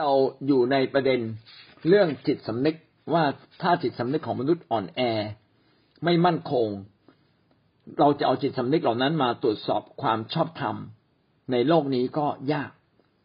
[0.00, 0.12] เรา
[0.46, 1.20] อยู่ในประเด็น
[1.88, 2.76] เรื่องจิตสำนึก
[3.12, 3.24] ว่า
[3.62, 5.00] ถ้าจิตสำนึกของมนุษย์อ่อนแอ
[6.04, 6.68] ไม่มั่นคง
[7.98, 10.76] เราจะเอาจิตสำนึกเหล่านั้นมาตรวจสอบความชอบธรรม
[11.52, 12.70] ในโลกนี้ก็ยาก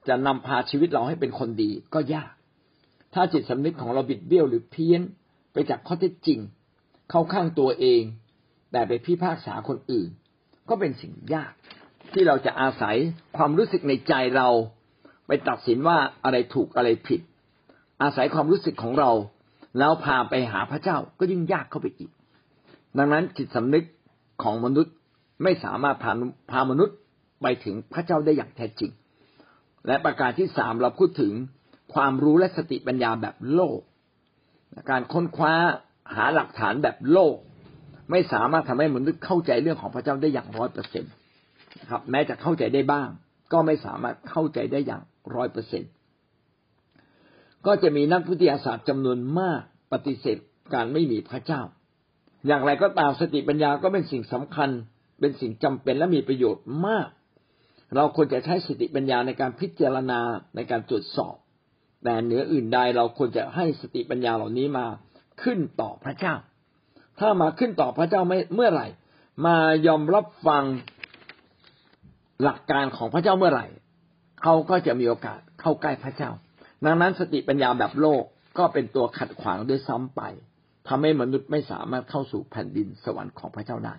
[0.07, 2.31] จะนำพาชีวิตเราให้เป็นคนดีก็ยาก
[3.13, 5.01] ถ้าจิตสำนึกของเราบิดเบี้ยวหรือเพี้ยน
[5.53, 6.39] ไปจากข้อเท็จจริง
[7.09, 8.01] เข้าข้างตัวเอง
[8.71, 10.09] แต่ไปพิพากษาคนอื่น
[10.69, 11.51] ก็เป็นสิ่งยาก
[12.13, 12.95] ที่เราจะอาศัย
[13.37, 14.49] ความรู้สึกในใจเรา
[15.27, 17.21] ไปตัดสินว่าอะไรถูกอะไรผิด
[18.01, 19.11] อาศัยความรู้สึกของเรา
[19.79, 22.11] แล้วพาไปหาพระเจ้าก็ยิ่งยากเข้าไปอีก
[22.97, 23.85] ดังนั้นจิตสำนึก
[24.43, 24.93] ของมนุษย์
[25.43, 26.11] ไม่สามารถพา
[26.51, 26.95] พามนุษย์
[27.41, 28.91] ไปถึงพระเจ้าได้อย่างแท้จริง
[29.87, 31.33] และประการที่สามเราพูดถึง
[31.93, 33.79] ความรู้และสติปัญญาแบบโลก
[34.89, 35.53] การค้นคว้า
[36.15, 37.35] หาหลักฐานแบบโลก
[38.11, 41.13] ไม่สามารถทำให้มนุษย์เข้าใจเรื่องของพระเจ้าได้อย่างร้อยเปอร์เซ็นต์
[41.79, 43.07] นะครับ แม้จะเข้าใจได้บ้าง
[43.53, 45.01] ก็ไม่สามารถเข้าใจได้อย่าง
[45.35, 45.83] ร้อยเปอร์เซ็น
[47.65, 49.61] ก็จะมีนักวิทยาศาสตร์จำนวนมาก
[49.93, 50.37] ปฏิเสธ
[50.73, 51.61] การไม่มีพระเจ้า
[52.47, 54.69] อย่างไรก็ตามสติปัญญาก็เป็นสิ่งสำคัญ
[55.19, 57.09] เป็นสิ่งจำเป็นและมีประโยชน์มาก
[57.95, 60.19] เราควรจะใช้สติปัญญาในการพิจารณา
[60.55, 61.35] ในการตรวจสอบ
[62.03, 64.85] แต่เหนืออื่นใดเราควรจะให้สติปัญญาเหล่านี้มา
[65.43, 66.35] ขึ้นต่อพระเจ้า
[67.19, 68.87] ถ้ามาขึ้นต่อพระเจ้าไม่เมื่อไหร่
[69.45, 70.63] มายอมรับฟัง
[72.43, 73.65] หลักการของพระเจ้าเมื่อไหร่
[74.41, 76.31] เขาก็จะมีโอกาสเข้าใกล้พระเจ้า
[76.85, 78.23] ดังนั้นสติปัญญาแบบโลก
[78.57, 80.21] ก็เป็นตัวขัดขวางด้วยซ้ำไป
[80.87, 83.95] ทำให้มนุษย์ไม่สามารถเข้าสู่แผ่นดินสวรรค์ของพระเจ้าได้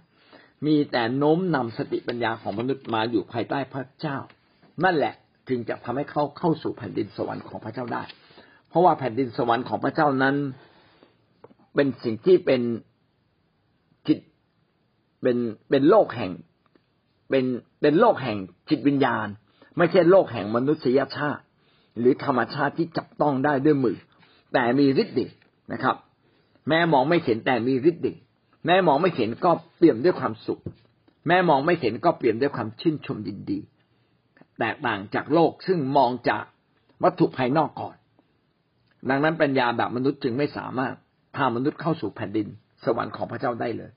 [0.66, 4.16] มีแต่โน้มนำสติปัญญาของมนุษย์มาอยู่ภายใต้พระเจ้า
[4.84, 5.14] นั่นแหละ
[5.48, 8.02] จึงจะทำให้เขาเข้าสู่แผ่นดินสวรรค์ของพระเจ้าได้
[8.68, 10.36] เพราะว่าแผ่นดินสวรรค์ของพระเจ้านั้น
[11.74, 12.62] เป็นสิ่งที่เป็น
[14.08, 14.18] จิต
[15.22, 15.36] เป็น
[15.70, 16.32] เป็นโลกแห่ง
[17.30, 17.44] เป็น
[17.80, 18.38] เป็นโลกแห่ง
[18.70, 19.26] จิตวิญญาณ
[19.78, 21.42] ไม่ใช่โลกแห่งมนุษยชาติ
[21.98, 23.98] หรือธรรมชาติที่จับต้องได้ด้วยมือ
[24.52, 25.32] แต่มีฤทธิ์เดช
[25.72, 25.96] นะครับ
[26.68, 28.18] แม่มองไม่เห็นแต่มีฤทธิ์เดช
[28.66, 30.60] แม่มองไม่เห็นก็เปลี่ยนด้วยความสุข
[31.28, 33.58] แม่มองไม่เห็นก็เปลี่ยนด้วยความชื่นชมยินดี
[34.58, 36.44] แตกต่างจากโลกซึ่งมองจาก
[37.02, 37.96] วัตถุภายนอกก่อน
[39.08, 40.94] ดังนั้นปัญญาแบบมนุษย์จึงไม่สามารถ
[41.34, 42.48] พามนุษย์เข้าสู่แผ่นดิน
[42.84, 43.90] สวรรค์ของพระเจ้าได้เลย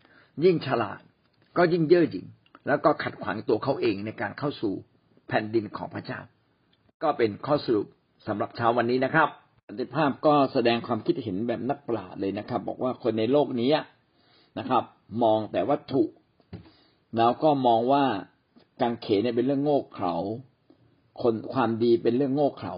[0.44, 1.00] ยิ่งฉลาด
[1.58, 2.26] ก็ยิ่งเย่อหยิ่ง
[2.68, 4.74] แล้วก็ขัดขวางตัวเขาเองในการเข้าสู่
[5.30, 6.20] แผ่นดินของพระเจ้า
[7.04, 7.88] ก็เป็นข้อสรุป
[8.28, 9.30] สำหรับเช้าวันนี้นะครับ
[9.68, 13.70] สันติภาพก็แสดงความคิดเห็นแบบนักปราชญ์เลยนะครับ บอกว่าคนในโลกนี้
[14.60, 14.84] นะครับ
[15.24, 16.04] มองแต่วัตถุ
[17.18, 18.06] แล้วก็มองว่า
[18.82, 20.16] การเขนี่เป็นเรื่องโง่เขลา
[21.22, 22.74] คนความดีเป็นเรื่องโง่เขลา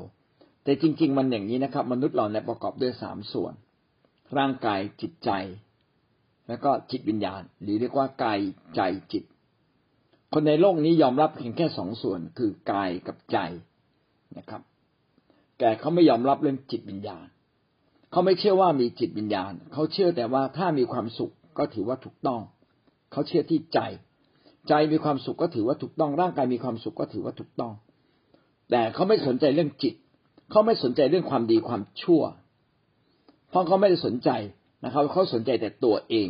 [0.63, 3.53] แต่จริง ๆ มันอย่างนี้นะครับ มนุษย์เราเนี่ยประกอบด้วยสามส่วน
[4.37, 5.29] ร่างกายจิตใจ
[6.47, 8.39] แล้วก็จิตวิญญาณ หรือเรียกว่ากาย
[8.75, 8.81] ใจ
[9.11, 9.23] จิต
[10.33, 13.37] คนในโลกนี้ยอมรับเพียงแค่สองส่วนคือกายกับใจ
[14.37, 14.61] นะครับ
[15.59, 17.27] แต่เขาไม่ยอมรับเรื่องจิตวิญญาณ
[18.11, 22.41] เขาไม่เชื่อว่ามีจิตวิญญาณ เขาเชื่อแต่ว่าถ้ามีความสุขก็ถือว่าถูกต้อง
[23.11, 23.79] เขาเชื่อที่ใจ
[24.67, 27.73] ใจมีความสุขก็ถือว่าถูกต้อง ร่างกายมีความสุขก็ถือว่าถูกต้อง
[28.69, 29.93] แต่เขาไม่สนใจเรื่องจิต
[30.51, 32.21] เขาไม่สนใจเรื่องความดีความชั่ว
[33.49, 34.29] เพราะเขาไม่ได้สนใจ
[34.83, 36.27] นะครับ เขาสนใจแต่ตัวเอง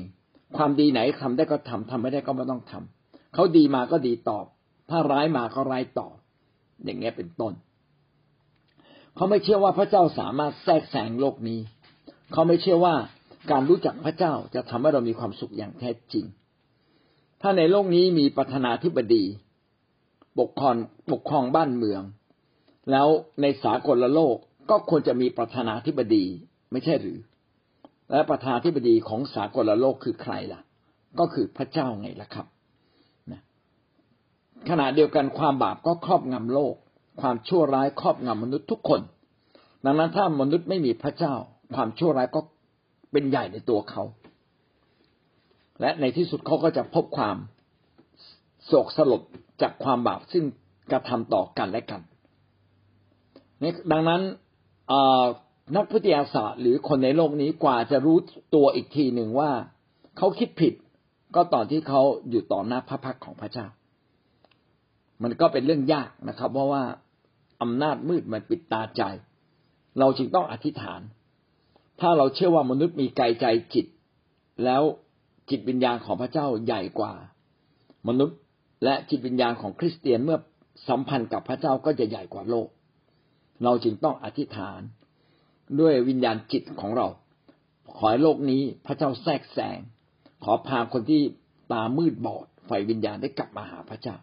[0.58, 3.01] ความดีไหนทำได้ก็ทำทำไม่ได้ก็ไม่ต้องทำ
[3.34, 4.46] เขาดีมาก็ดีตอบ
[4.90, 6.16] ถ้าร้ายมาก็ร้ายตอบ
[6.84, 7.54] อย่างเงี้ยเป็นต้น
[9.16, 11.60] เขาไม่เชื่อว่าพระเจ้าสามารถแทรกแซงโลกนี้
[12.32, 12.96] เขาไม่เชื่อว่า
[13.52, 16.26] การรู้จักพระเจ้าจะทำให้เรามีความสุขอย่างแท้จริง
[17.42, 19.24] ถ้าในโลกนี้มีประธานาธิบดี
[20.40, 20.76] ปกครอง
[21.12, 22.02] ปกครองบ้านเมือง
[22.92, 23.08] แล้ว
[23.42, 24.36] ในสากลโลก
[24.70, 26.26] ก็ควรจะมีประธานาธิบดี
[26.72, 27.20] ไม่ใช่หรือ
[28.12, 30.62] และประธานาธิบดีของสากลโลกคือใครล่ะ
[31.20, 32.48] ก็คือพระเจ้าไงล่ะครับ
[34.70, 36.76] ขณะเดียวกันความบาปก็ครอบงำโลก
[37.22, 39.02] ความชั่วร้ายครอบงำมนุษย์ทุกคน
[39.86, 41.34] ดังนั้นถ้ามนุษย์ไม่มีพระเจ้า
[41.76, 42.42] ความชั่วร้ายก็
[43.12, 44.04] เป็นใหญ่ในตัวเขา
[45.82, 47.38] และในที่สุดเขาก็จะพบความ
[48.66, 49.22] โศกสลด
[49.62, 50.44] จากความบาปซึ่ง
[50.92, 52.02] กระทำต่อกันและกัน
[53.92, 54.22] ดังนั้น
[55.76, 58.18] นักวิทยาศาสตร์หรือคนในโลกนี้กว่าจะรู้
[58.56, 59.52] ตัวอีกทีหนึ่งว่า
[60.18, 60.74] เขาคิดผิด
[61.36, 63.68] ก็ตอนที่เขาอยู่ต่อหน้าพระพักของพระเจ้า
[65.24, 66.84] มันก็เป็นเรื่องยากนะครับ เพราะว่า
[67.62, 69.02] อำนาจมืดมันปิดตาใจ
[70.00, 71.02] เราจึงต้องอธิษฐาน
[72.00, 73.86] ถ้าเราเชื่อว่ามนุษย์มีกายใจจิต
[74.64, 74.84] แล้ว
[75.50, 77.14] จิตวิญญาณของพระเจ้าใหญ่กว่า
[78.08, 78.38] มนุษย์
[78.84, 80.38] และจิตวิญญาณของคริสเตียนเมื่อ
[80.88, 82.68] สัมพันธ์กับพระเจ้าก็จะใหญ่กว่าโลก
[83.64, 84.80] เราจึงต้องอธิษฐาน
[85.80, 87.08] ด้วยวิญญาณจิตของเรา
[87.98, 89.80] ขอให้โลกนี้พระเจ้าแทรกแซง
[90.44, 91.22] ขอพาคนที่
[91.72, 94.16] ตามืดบอดไฟวิญญาณได้กลับมาหาพระเจ้า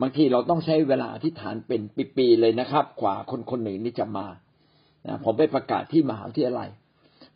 [0.00, 1.80] บางทีเราต้องใช้เวลาอธิษฐานเป็น
[2.16, 4.26] ปีๆเลยนะครับ กว่าคนคนหนึ่งนี่จะมา
[5.06, 6.68] นะผมไปประกาศที่มหาวิทยาลัย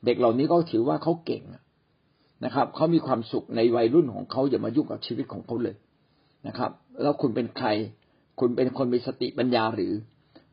[0.05, 1.43] เด็กเหล่านี้ก็ถือว่าเขาเก่ง
[2.45, 5.77] นะครับเขามีความสุขในวัยรุ่นของเขาอย่ามายุ่งกับชีวิตของเขาเลย
[6.47, 6.71] นะครับ
[7.03, 7.69] แล้วคุณเป็นใคร
[8.41, 9.93] คุณเป็นคนมีสติปัญญาหรือ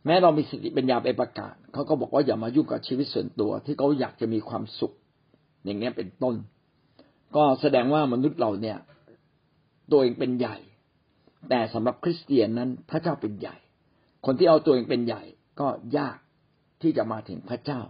[0.06, 4.94] แม้เรามีสติปัญญาไปประกาศเขาก็บอกว่าอย่ามายุ่งกับชีวิตส่วนตัว ที่เขาอยากจะมีความสุข
[5.66, 6.36] อย่างนี้เป็นต้น
[7.36, 8.78] ก็แสดงว่ามนุษย์เราเนี่ย
[9.92, 10.58] ตัวเองเป็นใหญ่
[11.50, 13.56] แต่สำหรับคริสเตียนนั้นพระเจ้าเป็นใหญ่
[14.26, 15.24] คนที่เอาตัวเองเป็นใหญ่
[15.60, 16.18] ก็ยาก
[16.82, 17.82] ที่จะมาถึงพระเจ้า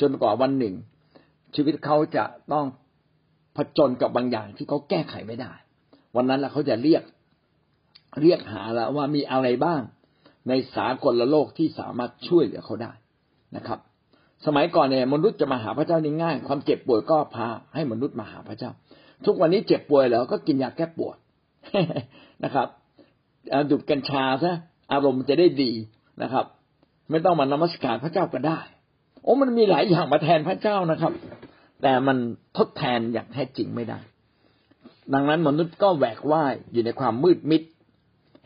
[0.00, 0.74] จนกว่าวันหนึ่ง
[1.54, 2.66] ชีวิตเขาจะต้อง
[3.56, 5.52] ผจญกับบางอย่างที่เขาแก้ไขไม่ได้
[6.16, 7.02] วันนั้นแล้วเขาจะเรียก
[8.22, 9.80] เรียกหาแล้วว่ามีอะไรบ้าง
[10.48, 12.92] ในสากลโลกที่สามารถช่วยเหลือเขาได้
[13.56, 13.78] นะครับ
[14.46, 18.70] สมัยก่อนเนี่ยมนุษย์จะมาหาพระเจ้านี่ง่าย ความเจ็บป่วยก็พาให้มนุษย์มาหาพระเจ้า
[19.26, 21.16] ทุกวันนี้เจ็บป่วยแล้วก็กินยาแก้ปวด
[22.44, 22.68] นะครับ
[23.70, 24.54] ดูดกัญชาซะ
[24.92, 25.72] อารมณ์จะได้ดี
[26.22, 26.44] นะครับ
[27.10, 28.60] ไม่ต้องมานมัสการพระเจ้าก็ได้
[29.22, 31.12] โอ้มันมีหลายอย่างมาแทนพระเจ้านะครับ
[31.82, 32.16] แต่มัน
[32.56, 33.98] ทดแทนอย่างแท้จริงไม่ได้
[35.14, 37.62] ดังนั้นมนุษย์ก็แหวกว่ายอยู่ในความมืดมิด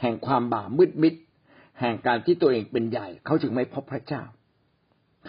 [0.01, 1.15] แห่งความบาปมืดมิด
[1.81, 4.23] แห่งการที่ตัวเองเป็นใหญ่ เขาจึงไม่พบพระเจ้า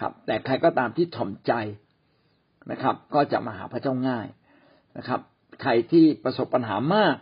[0.00, 1.52] ครับ แต่ใครก็ตามที่ถ่อมใจ
[2.70, 4.26] นะครับ ก็จะมาหาพระเจ้าง่าย
[4.96, 5.20] นะครับ
[5.62, 7.16] ใครที่ประสบปัญหามาก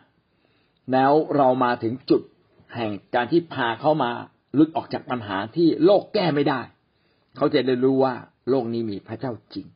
[0.92, 2.22] แล้วเรามาถึงจุด
[2.74, 4.10] แห่งการที่พาเขามา
[4.54, 6.60] หลุดออกจากปัญหาที่โลกแก้ไม่ได้
[7.36, 8.14] เขาจะได้รู้ว่า
[8.50, 9.66] โลกนี้มีพระเจ้าจริง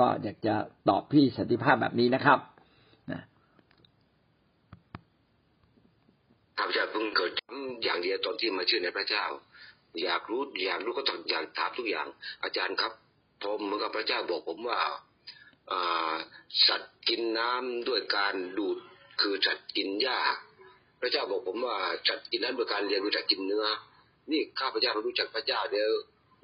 [0.00, 0.54] ก็อยากจะ
[0.88, 2.38] ตอบพี่สันติภาพแบบนี้นะครับ
[6.58, 7.30] ข้าพเจ้าเพิ่งเกิด
[7.84, 9.24] อย่างเดียวตอนที่มาเชื่อในพระเจ้า
[10.02, 12.06] อยากรู้อยากรู้ก็ต้องอยากถามทุกอย่าง
[12.42, 12.92] อาจารย์ครับ
[13.42, 14.80] ผมเหมือนกับพระเจ้าบอกผมว่า
[16.66, 18.78] สัตว์กินน้ำด้วยการดูด
[19.20, 20.18] คือสัตว์กินหญ้า
[21.02, 21.76] พระเจ้าบอกผมว่า
[22.06, 23.66] สัตว์กินนั้นด้วยการเรียนรู้จักกินเนื้อ
[24.30, 25.90] นี่ข้าพเจ้ารู้จักพระเจ้าเดี๋ยว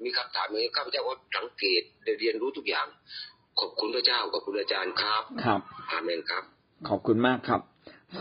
[0.03, 2.87] มีคำถามนี้ข้าพเจ้าก็สังเกตได้เรียนรู้ทุกอย่าง
[3.59, 5.61] ขอบคุณพระเจ้าขอบคุณอาจารย์ครับ ครับ
[5.91, 6.43] อาเมนครับ
[6.89, 7.61] ขอบคุณมากครับ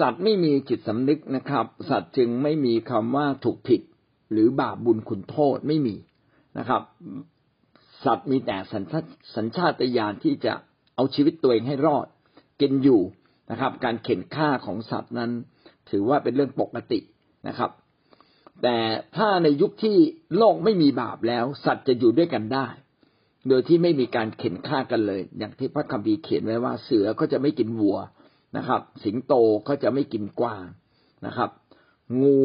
[0.00, 3.80] สัตว์ไม่มีจิตสำนึกนะครับ สัตว์จึงไม่มีคำว่าถูกผิด
[4.32, 5.96] หรือบาปบุญคุณโทษไม่มี
[6.58, 6.82] นะครับ
[8.04, 9.04] สัตว์มีแต่สัญชาต
[9.36, 10.52] สัญชาตญาณที่จะ
[10.94, 12.06] เอาชีวิตตัวเองให้รอด
[12.60, 13.00] กินอยู่
[13.50, 15.30] นะครับ การเข็นฆ่าของสัตว์นั้น
[15.90, 17.00] ถือว่าเป็นเรื่องปกติ
[17.48, 17.70] นะครับ
[18.62, 18.76] แต่
[19.16, 19.96] ถ้าในยุคที่
[20.36, 22.66] โลกไม่มีบาปแล้ว สัตว์จะอยู่ด้วยกันได้
[23.48, 27.98] โดยที่ไม่มีการเข็นฆ่ากันเลย อย่างที่พระคัมภีร์เขียนไว้ว่า เสือก็จะไม่กินวัว
[28.56, 29.34] นะครับ สิงโต
[29.68, 30.64] ก็จะไม่กินกวาง
[31.26, 31.50] นะครับ
[32.22, 32.38] งู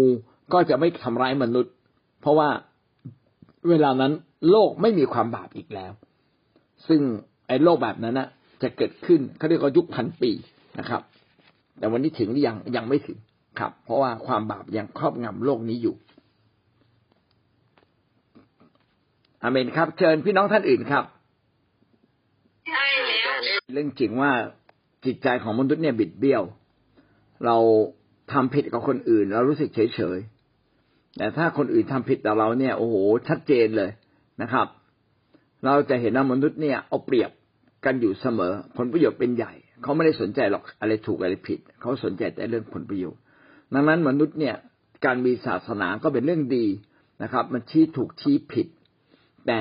[0.53, 1.73] ก็จะไม่ทำร้ายมนุษย์
[2.21, 2.49] เพราะว่า
[3.69, 4.13] เวลานั้น
[4.49, 5.91] โลกไม่มีความบาปอีกแล้ว
[6.87, 7.01] ซึ่ง
[7.47, 8.27] ไอ้โลกแบบนั้นนะ
[8.61, 10.31] จะเกิดขึ้นเขาเรียกว่ายุคพันปี
[10.79, 11.01] นะครับ
[11.79, 13.17] แต่วันนี้ถึงหรือยังยังไม่ถึง
[13.59, 15.95] ครับ เพราะว่าความบาปยังครอบงำโลกนี้อยู่
[19.41, 21.03] อเมนครับ เชิญพี่น้องท่านอื่นครับ
[22.67, 23.31] ใช่แล้ว
[23.73, 24.31] เรื่องจริงว่า
[25.05, 26.43] จิตใจของมนุษย์เนี่ยบิดเบี้ยว
[27.45, 27.57] เรา
[28.33, 30.19] ทำผิดกับคนอื่น เรารู้สึกเฉยเฉย
[31.17, 32.95] แต่ถ้าคนอื่นทำผิดต่เราเนี่ยโอ้โห
[33.27, 33.91] ชัดเจนเลย
[34.41, 34.67] นะครับ
[35.65, 37.31] เราจะเห็นว่ามนุษย์เนี่ยเอาเปรียบ
[37.85, 39.53] กันอยู่เสมอ ผลประโยชน์เป็นใหญ่
[39.83, 43.21] เขาไม่ได้สนใจหรอกอะไรถูกอะไรผิด เขาสนใจแต่เรื่องผลประโยชน์
[43.73, 44.55] ดังนั้นมนุษย์เนี่ย
[45.05, 46.65] การมีศาสนาก็เป็นเรื่องดี
[47.23, 48.67] นะครับ มันชี้ถูกชี้ผิด
[49.47, 49.59] แต่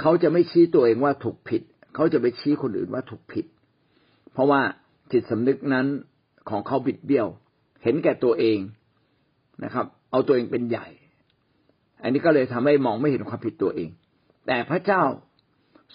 [0.00, 1.62] เขาจะไม่ชี้ตัวเองว่าถูกผิด
[1.94, 3.46] เขาจะไปชี้คนอื่นว่าถูกผิด
[4.32, 4.60] เพราะว่า
[5.12, 5.86] จิตสำนึกนั้น
[6.50, 7.28] ของเขาบิดเบี้ยว
[7.82, 8.58] เห็นแก่ตัวเอง
[9.64, 10.86] นะครับ เอาตัวเองเป็นใหญ่
[12.02, 13.90] อันนี้ก็เลยทำให้มองไม่เห็นความผิดตัวเอง
[14.46, 15.02] แต่พระเจ้า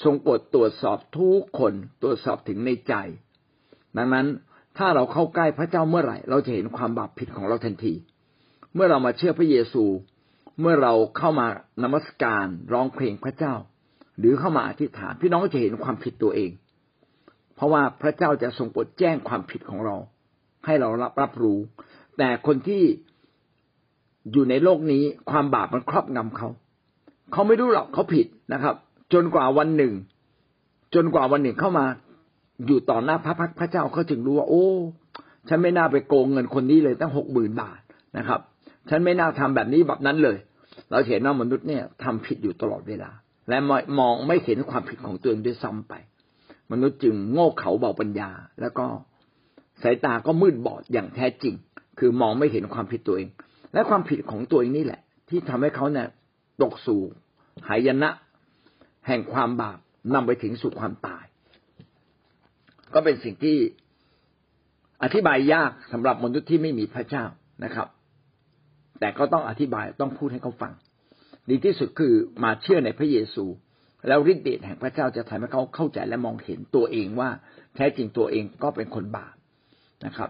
[0.04, 2.94] ทรงโปรดตรวจสอบทุกคนตรวจสอบถึงในใจ
[3.98, 4.28] ดังนั้น
[4.78, 7.94] ถ้าเราเข้าใกล้พระเจ้าเมื่อไหร่ เราจะเห็นความบาปผิดของเราทันที
[8.74, 9.84] เมื่อเรามาเชื่อพระเยซู
[10.62, 11.48] เมื่อเราเข้ามา
[11.84, 13.54] นมัสการร้องเพลงพระเจ้า
[14.20, 16.52] หรือเข้ามาอธิษฐานพี่น้องก็จะเห็นความผิดตัวเอง
[17.56, 19.96] เพราะว่าพระเจ้าจะทรงโปรดแจ้งความผิดของเรา
[20.66, 21.60] ให้เรารับรับรู้
[22.18, 22.84] แต่คนที่
[24.32, 26.50] อยู่ในโลกนี้ความบาปมันครอบงำเขา
[27.32, 28.76] เขาไม่รู้หรอกเขาผิดนะครับ
[29.14, 29.94] จนกว่าวันหนึ่ง
[30.96, 31.86] จนกว่าวันหนึ่งเข้ามา
[32.66, 34.66] อยู่ต่อหน้าพระพักพระเจ้าเขาจึงรู้ว่าโอ้
[35.50, 37.82] ฉันไม่น่าไปโกงเงินคนนี้เลยตั้งหกหมื่นบาท
[38.18, 38.40] นะครับ
[38.90, 40.38] ฉันไม่น่าทำแบบนี้แบบนั้นเลย
[40.92, 43.12] เราเห็นว่ามนุษย์เนี่ยทำผิดอยู่ตลอดเวลา
[43.50, 43.58] และ
[44.00, 45.94] มองไม่เห็นความผิดของตัวเองด้วยซ้ำไป
[46.72, 48.30] มนุษย์จึงโง่เขลาเบาปัญญา
[48.62, 48.86] แล้วก็
[49.84, 51.56] สายตาก็มืดบอดอย่างแท้จริง
[52.00, 53.30] คือมองไม่เห็นความผิดตัวเอง
[53.74, 56.08] และความผิดของตัวเองนี่แหละ ที่ทำให้เขาเนี่ย
[56.62, 57.02] ตกสู่
[57.68, 58.10] หายนะ
[59.08, 59.78] แห่งความบาป
[60.14, 61.26] นำไปถึงสู่ความตาย
[62.96, 63.58] ก็เป็นสิ่งที่
[65.04, 67.26] อธิบายยากสำหรับมนุษย์ที่ไม่มีพระเจ้า
[67.64, 67.88] นะครับ
[69.00, 70.74] แต่ก็ต้องอธิบายต้องพูดให้เขาฟัง
[71.50, 73.46] ดีที่สุดคือมาเชื่อในพระเยซู
[74.08, 77.30] แล้วฤทธิเดชแห่งพระเจ้าจะทำให้เขาเข้าใจและมองเห็นตัวเองว่า
[77.76, 79.36] แท้จริงตัวเองก็เป็นคนบาป
[80.06, 80.30] นะครับ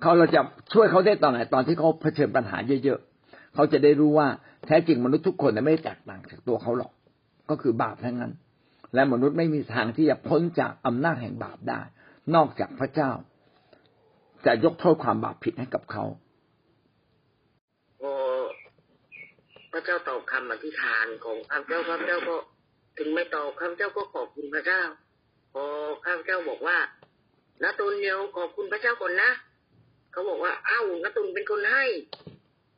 [0.00, 0.40] เขาเราจะ
[0.72, 4.28] ช่วยเขาได้ตอนไหนตอนที่เขาเผชิญปัญหาเยอะๆเขาจะได้รู้ว่า
[4.66, 6.92] แท้จริงมนุษย์ทุกคนไม่แตกต่างจากตัวเขาหรอก
[7.50, 8.32] ก็คือบาปทั้งนั้น
[8.94, 11.80] และมนุษย์ไม่มีทางที่จะพ้นจากอำนาจแห่งบาปได้
[12.34, 13.10] นอกจากพระเจ้า
[14.46, 16.04] จะยกโทษความบาปผิดให้กับเขา
[18.00, 18.14] พอ
[19.72, 22.36] พระเจ้าตอบคำอธิษฐานของข้าพเจ้าข้าพเจ้าก็
[22.98, 24.82] ถึงไม่ตอบข้าพเจ้าก็ขอบคุณพระเจ้า
[25.52, 25.64] พอ
[26.04, 26.78] ข้าพเจ้าบอกว่า
[27.62, 29.30] นาตุนเดียวขอบคุณพระเจ้าก่อนนะ
[30.12, 31.84] เขาบอกว่าอ้าวนาตุนเป็นคนให้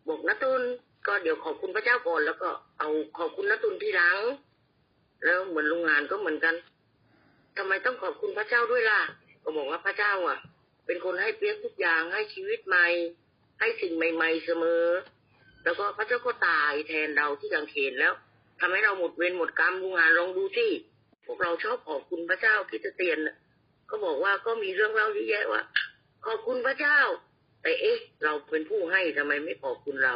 [0.09, 0.62] บอกนาตุน
[1.07, 2.49] ก็เดี๋ยวขอบคุณพระเจ้าก่อนแล้วก็
[2.79, 2.88] เอา
[3.19, 4.19] ขอบคุณนาตุนทีหลัง
[5.25, 6.55] แล้วเหมือนโรงงานก็เหมือนกัน
[7.57, 9.00] ทำไมต้องขอบคุณพระเจ้าด้วยล่ะ
[9.43, 10.39] ก็บอกว่าพระเจ้าอะ
[10.87, 12.87] เป็นคนให้เปรียกทุกอย่างให้ชีวิตใหม่
[13.61, 14.85] ให้สิ่งใหม่ ๆเสมอ
[15.65, 18.12] แล้วก็พระเจ้าก็ตายแทนเราที่กังเขนแล้ว
[18.61, 20.67] ทำให้เราหมดเวรหมดกรรมโรงงานลองดูสิ
[21.27, 23.19] พวกเราชอบขอบคุณพระเจ้าคิดเตียน
[23.91, 25.62] ก็บอกว่าก็มีเรื่องเล่าเยอะแยะว่า
[26.27, 26.99] ขอบคุณพระเจ้า
[27.62, 30.15] แต่เอ๊ะ เราเป็นผู้ให้ทำไมไม่ขอบคุณเรา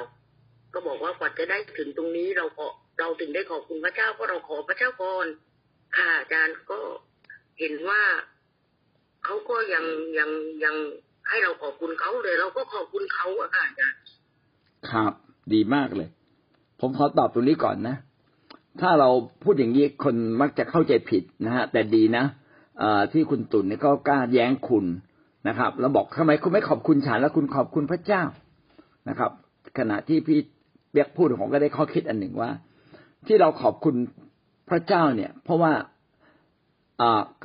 [0.73, 2.67] ก็บอกว่ากว่าจะได้ถึงตรงนี้เราก็
[2.99, 5.27] เราถึงได้ขอบคุณพระเจ้าเพราะเราขอพระเจ้าก่อน
[5.97, 6.81] ค่ะอาจารย์ก็
[7.59, 8.03] เห็นว่า
[9.25, 9.85] เขาก็ยัง
[10.19, 10.31] ยัง
[10.65, 10.75] ยัง
[11.29, 13.99] ให้เราขอบคุณเขาเลย เราก็ขอบคุณเขาอะค่ะอาจารย์
[14.91, 15.13] ครับ
[15.53, 16.09] ดีมากเลย
[16.81, 17.97] ผมขอตอบตรงนี้ก่อนนะ
[18.81, 19.09] ถ้าเรา
[19.43, 22.25] พูดอย่างนี้คนมักจะเข้าใจผิดนะฮะแต่ดีนะ
[22.83, 24.85] อที่คุณตุ่นเนี่ยก็กล้าแย้งคุณ
[25.49, 28.23] นะครับ แล้วบอกทำไมคุณไม่ขอบคุณฉันแล้วคุณขอบคุณพระเจ้า
[29.09, 29.31] นะครับ
[29.79, 30.39] ขณะที่พี่
[30.93, 32.51] เบียกพูดผมก็ได้ข้อคิดอันหนึ่งว่า
[33.27, 33.97] ที่เราขอบคุณ
[34.71, 35.73] พระเจ้าเนี่ย เพราะว่า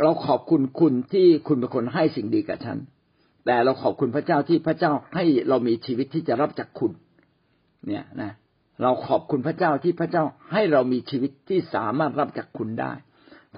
[0.02, 2.78] เราขอบคุณคุณที่คุณเป็นคนให้สิ่งดีกับฉัน
[3.46, 6.92] แต่เราขอบคุณพระเจ้าที่พระเจ้าให้เรามีชีวิตที่จะรับจากคุณ
[7.88, 8.32] เนี่ยนะ
[8.82, 12.94] เราขอบคุณพระเจ้าที่พระเจ้าให้เรามีชีวิตที่สามารถรับจากคุณได้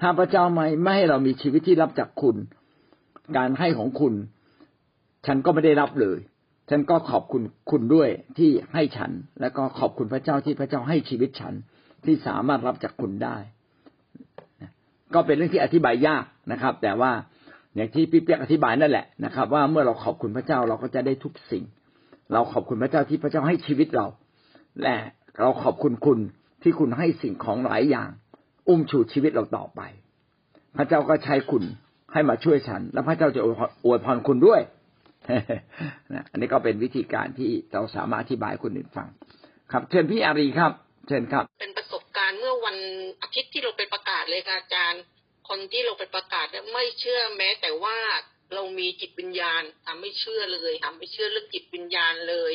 [0.00, 2.36] ถ้าพระเจ้าไม่ไม่ให้เรามีชีวิตที่รับจากคุณ
[3.36, 4.14] การให้ของคุณ
[5.26, 6.18] ฉันก็ไม่ได้รับเลย
[6.70, 9.10] ฉันก็ขอบคุณคุณด้วยที่ให้ฉัน
[9.40, 11.54] แล้วก็ขอบคุณพระเจ้าที่พระเจ้าให้ชีวิตฉัน
[12.06, 13.36] ที่สามารถรับจากคุณได้
[15.14, 17.12] ก็เป็นเรื่องที่อธิบายยากนะครับ แต่ว่า
[17.74, 21.64] อย่างที่พี่เปียกอธิบายนั่นแหละนะครับ ว่าเมื่อเราขอบคุณพระเจ้าเราก็จะได้ทุกสิ่ง
[22.32, 24.06] เราขอบคุณพระเจ้าที่พระเจ้าให้ชีวิตเรา
[24.82, 24.96] และ
[25.40, 26.18] เราขอบคุณคุณ
[26.62, 28.10] ที่คุณให้สิ่งของหลายอย่าง
[28.68, 29.80] อุ้มชูชีวิตเราต่อไป
[30.76, 31.64] พระเจ้าก็ใช้คุณ
[32.12, 33.40] ให้มาช่วยฉัน และพระเจ้าจะ
[33.84, 34.60] อวยพรคุณด้วย
[36.14, 39.08] นะอันนี้ก็เป็นวิธีการที่เราสามารถอธิบายคนอื่นฟัง
[39.72, 40.72] ครับ เชิญพี่อารีครับ
[41.08, 41.71] เชิญครับ เป็น
[42.72, 42.82] วัน
[43.22, 45.02] อาทิตย์ที่เราไปประกาศเลยค่ะอาจารย์
[45.48, 47.98] คนที่เราไปประกาศเนี่ยไม่เชื่อแม้ แต่ว่า
[48.54, 52.52] เรามีจิตวิญญาณทำไม่เชื่อเลยทำไม่เชื่อเรื่องจิตวิญญาณเลย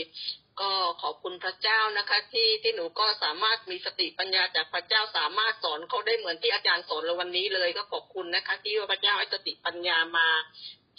[0.62, 0.72] ก็
[1.02, 10.30] ขอบคุณพระเจ้านะคะ ที่ที่หนูก็สามารถมีสติปัญญาจากพระเจ้าสามารถสอนเขาได้เหมือนที่อาจารย์สอนเราวันนี้เลย ก็ขอบคุณนะคะ ที่ว่าพระเจ้าให้สติปัญญามา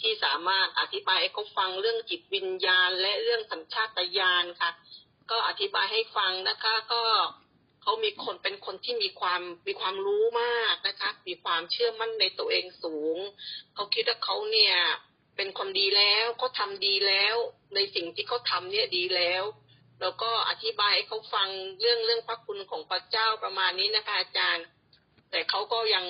[0.01, 4.71] ที่สามารถอธิบายให้เขาฟังเรื่องจิตวิญญาณ และเรื่องสัญชาตญาณค่ะ
[5.31, 7.03] ก็อธิบายให้ฟังนะคะ ก็
[7.81, 13.17] เขามีคนเป็นคนที่มีความมีความรู้มากนะคะ มีความเชื่อมั่นในตัวเองสูง
[13.75, 14.75] เขาคิดว่าเขาเนี่ย
[15.35, 17.35] เป็นคนดีแล้วเขาทำดีแล้ว
[17.75, 19.43] ในสิ่งที่เขาทำเนี่ยดีแล้ว
[20.01, 24.65] แล้วก็อธิบายให้เขาฟังเรื่องเรื่องพระคุณของพระเจ้าประมาณนี้นะคะ อาจารย์
[25.31, 26.05] แต่เขาก็ยัง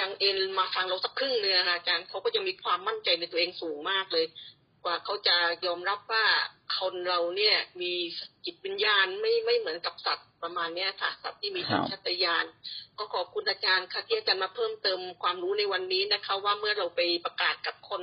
[0.00, 4.26] ยังเอ็นมาฟังเราสักครึ่งเนื้นะคะอาจารย์เขาก็ยังมีความมั่นใจในตัวเองสูงมากเลย
[4.84, 6.26] กว่าเขาจะยอมรับว่า
[6.78, 7.92] คนเราเนี่ยมี
[8.44, 12.44] จิตวิญญาณไม่ไม่เหมือนกับสัตว์ ประมาณเนี้ยค่ะสัตว์ที่มีครัสับญชาตญาณ
[12.98, 18.02] ก็ขอบคุณอาจารย์ค่ะที่อาจารย์มาเพิ่มเติมความรู้ในวันนี้นะคะ ว่าเมื่อเราไปประกาศกับคน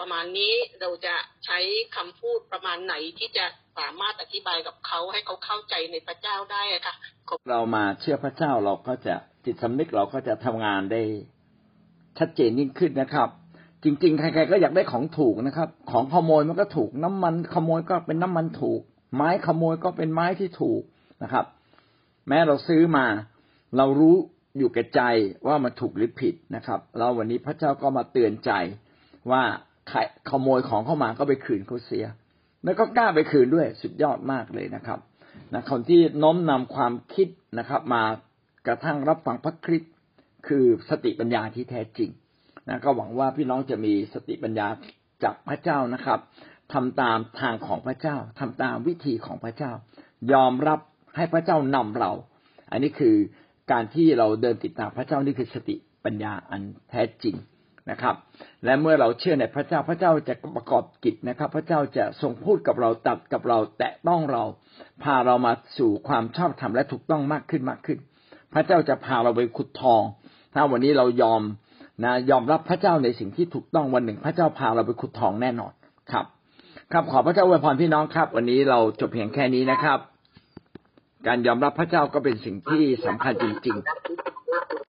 [0.00, 1.14] ประมาณนี้เราจะ
[1.44, 1.58] ใช้
[1.96, 3.44] คำพูดประมาณไหนที่จะ
[3.78, 6.94] สามารถอธิบายกับเขาให้เขาเข้าใจในพระเจ้าได้อะค่ะ
[7.28, 9.14] ขอบเรามาเชื่อพระเจ้าเราก็จะ
[9.44, 11.02] จิตสำนึกเราก็จะทำงานได้
[12.18, 13.28] ชัดเจนยิ่งขึ้นนะครับ
[13.84, 18.80] จริง ๆ ใคร ๆ ก็อยากได้ของถูกนะครับ ของขโมยมันก็ถูกน้ำมันขโมยก็เป็นน้ำมันถูก
[19.14, 20.82] ไม้ขโมยก็เป็นไม้ที่ถูก
[21.22, 21.44] นะครับ
[22.28, 23.06] แม้เราซื้อมา
[23.76, 24.16] เรารู้
[24.58, 25.00] อยู่แก่ใจ
[25.46, 28.50] ว่ามันถูกหรือผิดนะครับแล้ววันนี้พระเจ้าก็มาเตือนใจ
[29.30, 29.42] ว่า
[29.88, 29.98] ใคร
[30.30, 32.06] ขโมยของเข้ามาก็ไปคืนเขาเสีย
[32.64, 34.98] แล้วก็กล้าไปคืนด้วยสุดยอดมากเลยนะครับ
[35.52, 37.28] นะคนที่น้อมนำความคิด
[37.58, 38.02] นะครับ มา
[38.66, 39.92] กระทั่งรับฟังพระคริสต์
[40.46, 42.10] คือสติปัญญาที่แท้จริง
[42.68, 44.66] นะก็หวังว่าพี่น้องจะมีสติปัญญา
[45.22, 46.20] จากพระเจ้านะครับ
[46.72, 49.72] ทำตามทางของพระเจ้าทำตามวิธีของพระเจ้า
[50.32, 50.80] ยอมรับ
[51.16, 52.12] ให้พระเจ้านำเรา
[52.70, 53.14] อันนี้คือ
[53.72, 57.36] การที่เราเดินติดตามพระเจ้านี่คือสติปัญญาอันแท้จริง
[57.90, 58.16] นะครับ
[58.64, 64.44] และเมื่อเราเชื่อในพระเจ้าพระเจ้าจะประกอบกิจนะครับ พระเจ้าจะทรงพูดกับเราตัดกับเราแตะต้องเรา
[65.02, 67.98] พาเรามาสู่ความชอบธรรมและถูกต้องมากขึ้นมากขึ้น
[68.54, 70.02] พระเจ้าจะพาเราไปขุดทอง
[70.54, 71.42] ถ้าวันนี้เรายอม
[72.04, 75.72] นะยอมรับพระเจ้าในสิ่งที่ถูกต้องวันหนึ่ง พระเจ้าพาเราไปขุดทองแน่นอน
[76.12, 76.26] ครับ
[76.92, 79.98] ครับขอพระเจ้าอวยพรพี่น้องครับ วันนี้เราจบเพียงแค่นี้นะครับ
[81.26, 83.76] การยอมรับพระเจ้าก็เป็นสิ่งที่สำคัญจริง